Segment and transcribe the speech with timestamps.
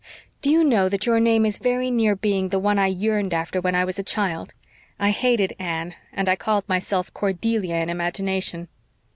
[0.41, 3.61] Do you know that your name is very near being the one I yearned after
[3.61, 4.55] when I was a child.
[4.99, 8.67] I hated 'Anne' and I called myself 'Cordelia' in imagination."